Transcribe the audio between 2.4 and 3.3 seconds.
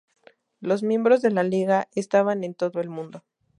en todo el mundo.